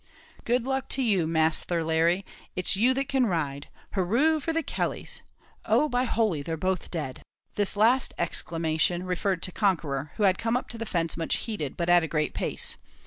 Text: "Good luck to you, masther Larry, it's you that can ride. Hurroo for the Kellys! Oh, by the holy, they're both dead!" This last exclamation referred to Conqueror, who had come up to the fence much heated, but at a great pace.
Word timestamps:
"Good 0.45 0.63
luck 0.65 0.89
to 0.97 1.03
you, 1.03 1.27
masther 1.27 1.83
Larry, 1.83 2.25
it's 2.55 2.75
you 2.75 2.91
that 2.95 3.07
can 3.07 3.27
ride. 3.27 3.67
Hurroo 3.93 4.39
for 4.39 4.51
the 4.51 4.63
Kellys! 4.63 5.21
Oh, 5.63 5.87
by 5.87 6.05
the 6.05 6.09
holy, 6.13 6.41
they're 6.41 6.57
both 6.57 6.89
dead!" 6.89 7.21
This 7.53 7.77
last 7.77 8.11
exclamation 8.17 9.03
referred 9.03 9.43
to 9.43 9.51
Conqueror, 9.51 10.13
who 10.15 10.23
had 10.23 10.39
come 10.39 10.57
up 10.57 10.69
to 10.69 10.79
the 10.79 10.87
fence 10.87 11.17
much 11.17 11.35
heated, 11.35 11.77
but 11.77 11.87
at 11.87 12.01
a 12.01 12.07
great 12.07 12.33
pace. 12.33 12.77